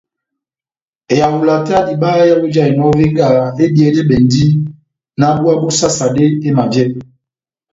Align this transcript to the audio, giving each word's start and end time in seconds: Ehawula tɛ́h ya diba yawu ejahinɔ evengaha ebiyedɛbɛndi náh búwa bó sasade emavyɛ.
Ehawula 1.13 1.55
tɛ́h 1.65 1.75
ya 1.79 1.85
diba 1.87 2.09
yawu 2.29 2.45
ejahinɔ 2.49 2.85
evengaha 2.93 3.43
ebiyedɛbɛndi 3.65 4.43
náh 5.19 5.33
búwa 5.37 5.53
bó 5.61 5.67
sasade 5.79 6.25
emavyɛ. 6.47 6.83